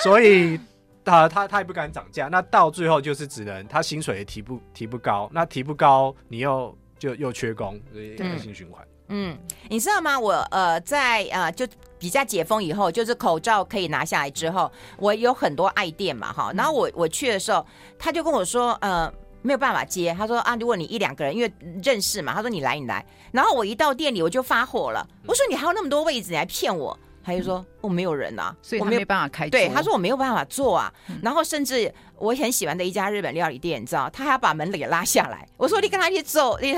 [0.00, 0.60] 所以
[1.02, 2.28] 他他他也不敢涨价。
[2.28, 8.86] 那到最后就是只能他薪水也提不提不高，那提不高，你又就又缺工，所以恶性循环。
[9.08, 9.36] 嗯，
[9.68, 10.18] 你知道吗？
[10.20, 11.66] 我呃在呃就
[11.98, 16.52] 比较解封以后，就是口罩可以拿下来之后，我有很多爱店嘛，哈。
[16.54, 17.66] 然后我我去的时候，
[17.98, 19.10] 他就跟我说，呃。
[19.42, 21.52] 没有办法接，他说啊，如果你一两个人，因为
[21.82, 29.48] 认识嘛，他说你来你来，然后我一到店里我就发火了，我说你还有那么多位置，你还骗我，他就说我、哦、没有人啊，所以我没有办法开。
[29.48, 36.74] 对，他说我没有办法做啊，然后甚至我很喜欢的一家日本料理店，你知道，他还要把门给拉下来，我说你跟他去做，你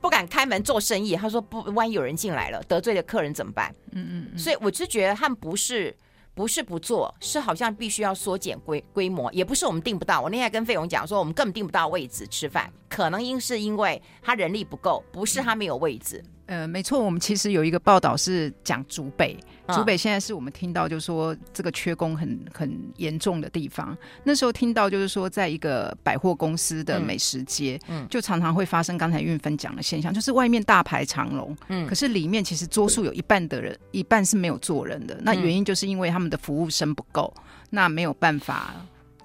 [0.00, 3.74] 不敢开门做生意，他说不，万一有人进来了，得罪了客人怎么办？
[3.92, 5.96] 嗯嗯，嗯，所以我就觉得他们不是。
[6.34, 10.20] 不是不做，是好像必须要缩减规规模，也不是我们订不到。
[10.20, 16.24] 我那天跟费勇讲说，我们根本订不到位置吃饭，可能因是因为他人力不够，不是他没有位置。
[16.46, 19.36] 呃，没错，我们其实有一个报道是讲竹北，
[19.68, 23.96] 竹北现在是我们听到就是说这个缺工很很严重的地方。
[24.24, 35.18] 那时候听到就是说，在一个百货公司的美食街，嗯，就常常会发生刚才运芬讲的现象，就是外面大排长龙，嗯，可是里面其实桌数有一半的人，一半是没有坐人的。
[35.22, 37.32] 那原因就是因为他们的服务生不够，
[37.70, 38.74] 那没有办法。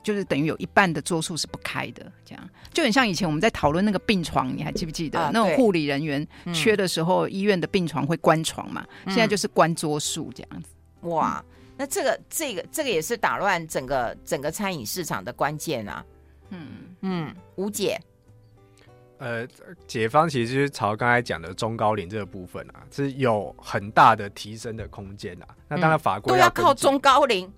[0.07, 8.87] 就是等于有一半的桌数是不开的，这样就很像以前我们在讨论那个病床，你还记不记得、啊、那种护理人员缺的时候，医院的病床会关床嘛？
[9.03, 10.69] 嗯、现在就是关桌数这样子。
[11.01, 11.43] 哇，
[11.75, 16.05] 那这个这个这个也是打乱整个整个餐饮市场的关键啊。
[16.51, 16.67] 嗯
[17.01, 17.99] 嗯，吴姐，
[19.17, 19.45] 呃，
[19.87, 25.47] 解方其实就是朝刚才讲的中高龄这个部分啊，是有很大的提升的空间啊。
[25.67, 27.51] 那当然法规、嗯、都要靠中高龄。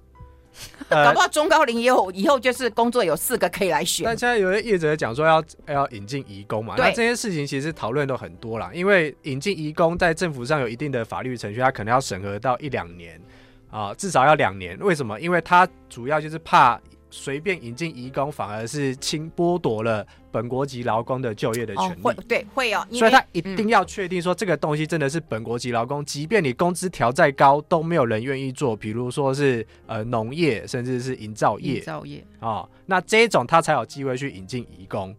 [0.89, 4.05] 搞不好中高龄以后以后就是工作有四个可以来选。
[4.05, 8.71] 但现在有些业者讲说要要引进移工嘛，那这些事情其实讨论都很多啦。
[8.73, 13.21] 因为引进移工在政府上有一定的法律程序，他可能要审核到一两年
[13.69, 14.77] 啊，至少要两年。
[14.79, 15.19] 为什么？
[15.19, 16.79] 因为他主要就是怕。
[17.09, 21.93] 随便引进移工，反而是侵剥夺了本国籍劳工的就业的权利。
[21.93, 22.85] 哦、会对，会哦。
[22.91, 28.75] 所以他一定要确定说，这个东西真的是本国籍劳工，嗯、即便你工资调再高，都没有人愿意做。
[28.75, 31.75] 比如说是呃农业，甚至是营造业。
[31.77, 35.15] 营造业啊、哦，那这一种他才有机会去引进移工。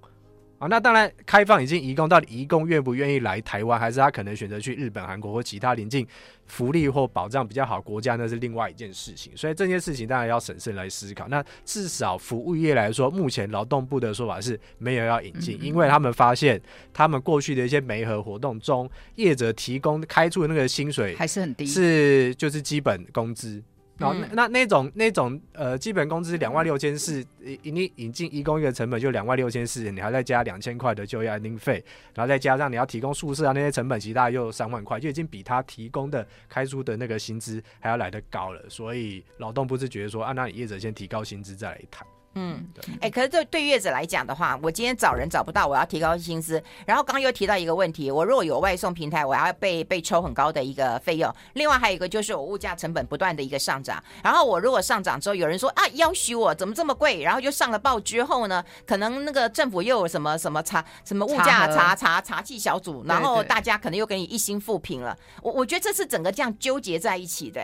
[0.61, 6.07] 啊，那当然，开放已经移工，到底移工愿不愿意来台湾，还是他可能选择去日本、韩国或其他邻近
[6.49, 9.35] 福利或保障比较好国家，那是另外一件事情。
[9.35, 11.27] 所以这件事情当然要审慎来思考。
[11.29, 16.61] 那至少服务业来说，目前劳动部的说法是没有要引进，因为他们发现
[16.93, 23.63] 他们过去的一些媒合活动中，业者提供开出的那个薪水还是很低，是就是基本工资。
[24.01, 31.85] 然后那那那种那种呃基本工资两万六千四，你引进一工一个成本就两万六千四，你还再加两千块的就业安定费，
[32.15, 38.63] 然后再加上你要提供宿舍啊那些成本，其实大概又三万块，就已经比他提供的开出的那个薪资还要来得高了。
[38.71, 42.07] 所以劳动部是觉得说，啊，那你业者先提高薪资再来谈。
[42.35, 42.65] 嗯，
[43.01, 46.63] 哎、欸，可是这对月子来讲的话，我今天找人找不到，我要提高薪资。
[46.87, 51.35] 然后刚刚又提到一个问题，我如果有外送平台，我要被被抽很高的一个费用。
[51.55, 54.03] 另外还有一个就是我物价成本不断的一个上涨。
[54.23, 57.21] 然后我如果上涨之后，有人说啊，要许我怎么这么贵？
[57.23, 65.17] 然后就上了报之后呢，可能那个政府又有什么什么查什么物价查查查气小组，然后大家可能又给你一心复评了。
[65.43, 67.61] 我我觉得这是整个这样纠结在一起的。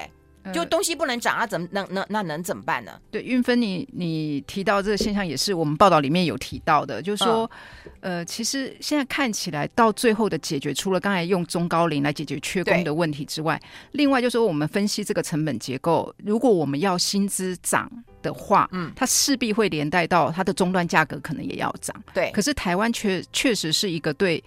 [0.53, 2.93] 就东西不能涨啊，怎么能能那能怎么办呢？
[3.11, 7.51] 对，运芬，你你提到这个现象也是我们报道里面有提到的，就是说，
[8.01, 13.61] 呃，其实现在看起来到最后的解决，除了刚才用中高龄来解决缺工的问题之外，
[13.93, 17.91] 另外就是说我们分析这个成本结构，如果我们要薪资涨
[18.23, 21.95] 的话，嗯，它势必会连带到它的终端价格可能也要涨。
[22.15, 24.43] 对，可是台湾确确实是一个对。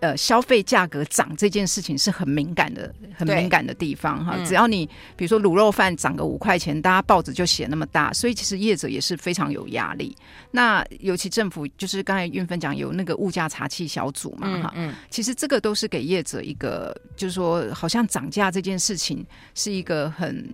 [0.00, 4.36] 呃，消费价格涨这件事情是很敏感的，很敏感的地方哈。
[4.44, 10.14] 只要你比如说卤肉饭涨个五块钱，大家报纸就写那么大，所以其实业者也是非常有压力。
[10.50, 20.46] 那尤其政府就是刚才运芬讲有那个物价查气小组嘛哈，嗯，其实这个都是给业者一个，就是说好像涨价这件事情是一个很。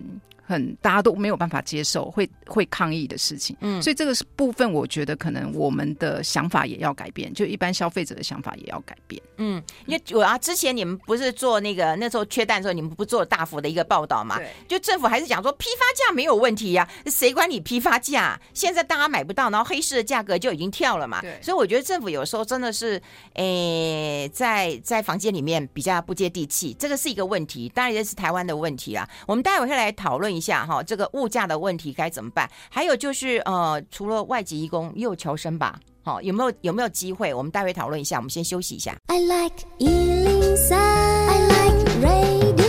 [0.45, 14.37] 很大家都没有办法接受，会会抗议的事情，嗯，所以这个是部分，我觉得可能我们的想法也要改变，就一般消费者的想法也要改变，嗯，因为我啊，之前你们不是做那个那时候缺蛋的时候，你们不做大幅的一个报道嘛？
[14.37, 18.39] 对，就政府还是讲说批发价没有问题呀，啊，谁管你批发价？
[18.53, 23.01] 现在大家买不到，然后黑市的价格就已经跳了嘛，对，所以我觉得政府有时候真的是，
[23.35, 29.09] 诶，在在房间里面比较不接地气，这个是一个问题，当然也是台湾的问题啊。
[29.25, 32.49] 我们待会会来讨论一下哈，这个物价的问题该怎么办？
[32.69, 35.79] 还有就是呃，除了外籍移工，也有侨生吧？
[36.03, 37.33] 好，有没有有没有机会？
[37.33, 38.17] 我们待会讨论一下。
[38.17, 38.93] 我们先休息一下。
[39.07, 42.63] I like 103, I like radio。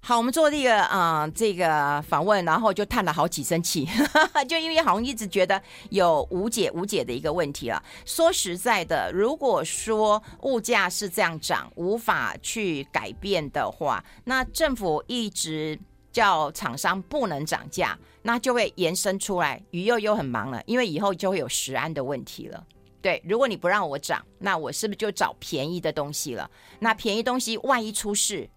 [0.00, 3.86] 好，我们做这个呃这个访问，然后就叹了好几声气，
[4.48, 7.82] 就因为好像一直觉得有无解无解的一个问题了。
[8.04, 15.78] 说实在的，如果说物价是这样涨，无法去改变的话，那政府一直。
[16.16, 19.62] 叫厂商不能涨价，那就会延伸出来。
[19.70, 22.66] 鱼又又很忙了，因为以后就会有食安的问题了。
[23.02, 26.50] 对，如果你不让我涨，那我是不是就找便宜的东西了？
[26.78, 28.48] 那便宜东西万一出事，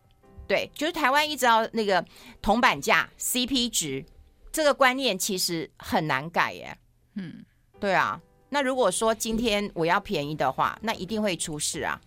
[0.48, 2.04] 对，就是台湾一直要那个
[2.41, 4.06] 铜板价 CP 值
[4.54, 6.78] 这个观念其实很难改耶。
[7.15, 7.43] 嗯，
[7.78, 8.22] 对啊。
[8.48, 12.00] 那如果说今天我要便宜的话，那一定会出事啊，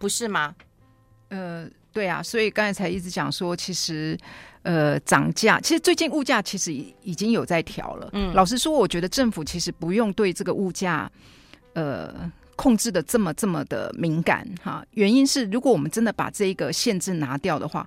[0.00, 0.56] 不是吗？
[1.28, 2.22] 呃，对啊。
[2.22, 4.18] 所以刚才才一直讲说，其实。
[4.64, 8.08] 呃，涨价其实最近物价其实已已经有在调了。
[8.12, 11.10] 嗯，老实说，我觉得政府其实不用对这个物价，
[11.72, 14.86] 呃，控制的这么这么的敏感哈。
[14.92, 17.84] 原因是，如果我们真的把这个限制拿掉的话，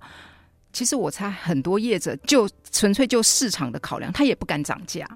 [0.74, 5.08] 其实我猜很多业者就纯粹就市场的考量，他也不敢涨价。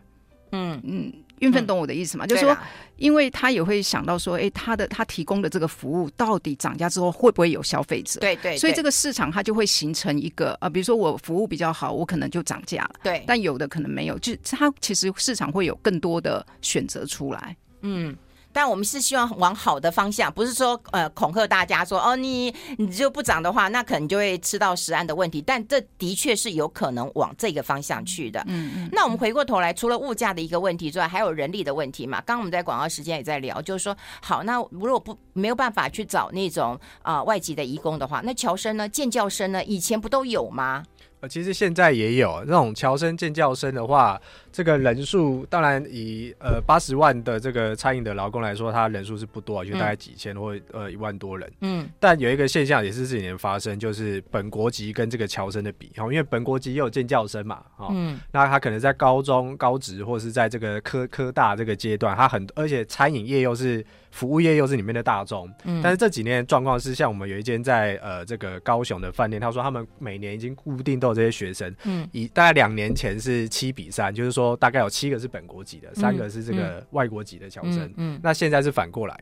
[0.54, 1.12] 嗯嗯。
[1.42, 2.26] 韵芬懂我的意思吗？
[2.26, 2.58] 嗯、就是说，
[2.98, 8.20] 因为他也会想到说，哎，他的他提供的这个服务到底涨价之后会不会有消费者？
[8.20, 12.96] 对，对对，所以这个市场它就会形成一个呃，比如说我服务比较好，我可能就涨价了。
[13.04, 17.56] 对，但有的可能没有，就它其实市场会有更多的选择出来。
[17.82, 18.16] 嗯。
[18.60, 25.42] 但我们是希望往好的方向，不是说呃恐吓大家说哦，你你就不涨的话，那可能就会吃到食安的问题。
[25.42, 28.44] 但这的确是有可能往这个方向去的。
[28.48, 28.90] 嗯嗯。
[28.92, 32.18] 那我们回过头来，除了物价的一个问题之外，还有人力的问题嘛？
[32.26, 40.84] 刚刚我们在广告时间也在聊，就是说，好，那如果不没有办法去找那种啊、呃、外籍的移工的话，那侨生呢、建教生呢，以前不都有吗？
[41.22, 44.20] 呃，其实现在也有那种侨生、建教生的话。
[44.52, 51.52] 这个人数当然以呃八十万的这个餐饮的劳工来说，他人数是不多，就大概几千或呃一万多人。
[51.62, 79.20] 嗯，但有一个现象也是这几年发生，就是本国籍跟这个侨生的比，因为本国籍也有建教生嘛，哦，嗯，那他可能在高中、高职或是在这个科科大这个阶段，他很而且餐饮业又是服务业又是里面的大众，嗯，但是这几年状况是，像我们有一间在呃这个高雄的饭店，他说他们每年已经固定都有这些学生，嗯，以大概两年前是七比三，就是说大概有七个是本国籍的，三个是这个外国籍的侨生，嗯，嗯，那现在是反过来。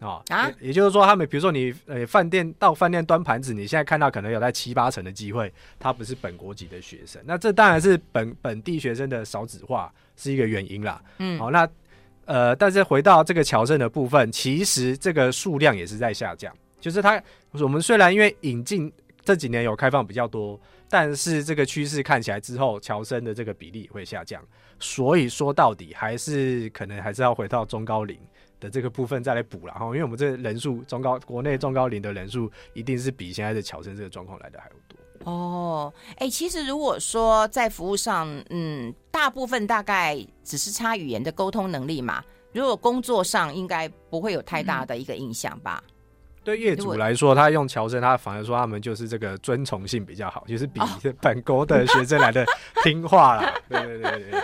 [0.00, 11.02] 哦啊，也就是说，他们比如说你呃饭店到饭店端盘子，你现在看到可能有在七八成的机会，他不是本国籍的学生，那这当然是本本地学生的少子化是一个原因啦。
[11.16, 11.66] 嗯，好，那
[12.26, 17.20] 呃，但是回到这个侨生的部分，其实这个数量也是在下降，就是他
[17.52, 18.92] 我们虽然因为引进
[19.24, 24.42] 这几年有开放比较多，但是这个趋势看起来之后，乔生的这个比例会下降，
[24.78, 28.18] 所以说到底还是可能还是要回到中高龄。
[28.58, 35.92] 的这个部分再来补了哈，因为我们这个人数中高国内中高龄的人数一定是比现在的乔生这个状况来的还要多哦。
[36.12, 42.24] 哎、欸，其实如果说在服务上，嗯，大部分大概只是差语言的沟通能力嘛，
[42.54, 45.84] 如果工作上应该不会有太大的一个影响吧。
[45.86, 45.92] 嗯
[46.46, 50.80] 对业主来说，他用侨生，他反而说他们就是这个遵从性比较好，就是比
[51.20, 52.46] 本国的学生来的
[52.84, 53.52] 听话啦。
[53.68, 54.40] 对对对对。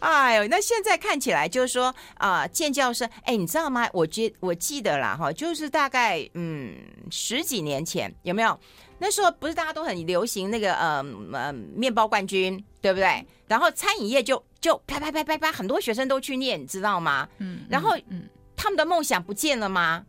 [0.00, 3.88] 哎呦，那现在看起来就是说啊，建教生，哎，你知道吗？
[3.94, 6.74] 我记我记得啦，哈，就是大概嗯
[7.10, 8.60] 十几年前有没有？
[8.98, 13.24] 那时候不是大家都很流行那个呃呃面包冠军，对不对？
[13.46, 17.26] 然后餐饮业就就啪啪啪啪啪，很多学生都去念，你知道吗？
[17.38, 17.64] 嗯。
[17.70, 20.04] 然后嗯，他们的梦想不见了吗？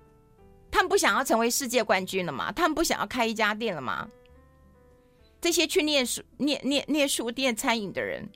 [0.71, 2.51] 他们不想要成为世界冠军了吗？
[2.51, 4.07] 他们不想要开一家店了吗？
[5.41, 8.29] 这些去念书、念念念书店、餐饮的人，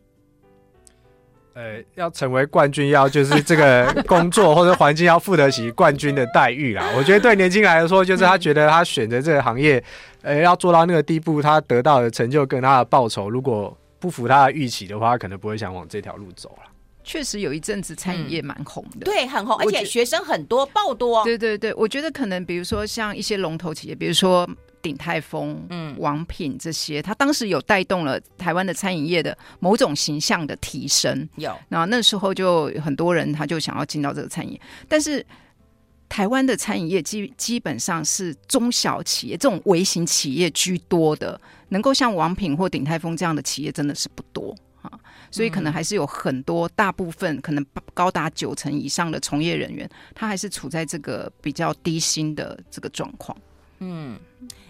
[1.53, 6.91] 呃，要成为冠军，要就是这个 工作或者环境要付得起冠军的待遇啦。
[6.97, 9.81] 我觉得对年轻人来说，就是他觉得他选择这个行业，
[10.23, 16.71] 呃，要做到那个地步，他得到的成就跟他的报酬，如果不符他的预期的话，他可能不会想往这条路走了。
[17.05, 21.23] 确实有一阵子餐饮业蛮红的，嗯，对，很红，而且学生很多，爆多。
[21.23, 24.49] 对对对，我觉得可能比如说像一些龙头企业，比如说
[24.81, 31.29] 鼎泰丰、嗯、王品这些，它当时有带动了台湾的餐饮业的某种形象的提升。
[31.35, 35.23] 有，然后那时候就很多人他就想要进到这个餐饮，但是
[36.09, 41.39] 台湾的餐饮业基基本上是中小企业这种微型企业居多的，
[41.69, 44.55] 能够像王品或鼎泰丰这样的企业真的是不多。
[45.35, 53.37] 所以可能还是有很多，大部分可能高达九成以上的从业人员，他还是处在这个比较低薪的这个状况。
[53.79, 54.17] 嗯，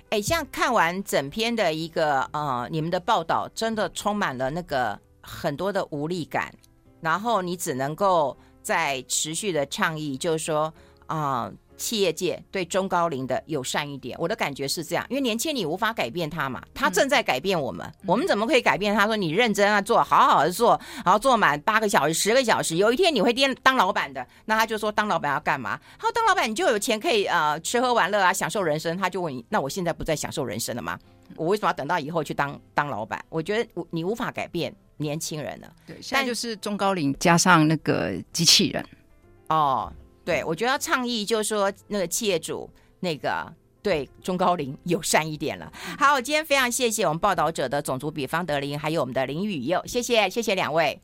[0.09, 6.51] 哎、欸，像看完整篇的一个呃，你们的报道，真的充满了那个很多的无力感，
[6.99, 10.73] 然后你只能够在持续的倡议，就是说
[11.05, 11.43] 啊。
[11.43, 19.05] 呃企业界对中高龄的友善一点，我的感觉是这样，因为年轻你无法改变他嘛，他正在改变我们，嗯、我们怎么可以改变他？
[19.05, 25.79] 说你认真啊，做好好的做，然后做满八个小时、十个小时，有一天你会当当老板的，那他就说当老板要干嘛？
[25.99, 28.97] 他说当老板你就有钱可以呃吃喝玩乐啊，享受人生。
[28.97, 30.97] 他就问你，那我现在不再享受人生了吗？
[31.35, 33.23] 我为什么要等到以后去当当老板？
[33.29, 35.71] 我觉得你无法改变年轻人了。
[35.85, 38.85] 对，现在就是中高龄加上那个机器人
[39.49, 39.91] 哦。
[40.25, 42.67] 对，我觉得要倡议就是说，那个企业主
[42.99, 43.45] 那个
[43.83, 45.71] 对中高龄友善一点了。
[45.99, 50.99] 好，今天非常谢谢我们报道者的种族比方德林，还有我们的林雨佑，谢谢，谢谢两位。